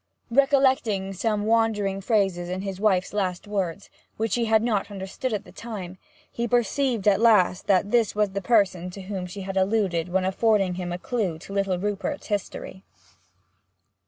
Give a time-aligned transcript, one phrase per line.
[0.31, 5.43] Recollecting some wandering phrases in his wife's last words, which he had not understood at
[5.43, 5.99] the time,
[6.31, 10.25] he perceived at last that this was the person to whom she had alluded when
[10.25, 12.83] affording him a clue to little Rupert's history.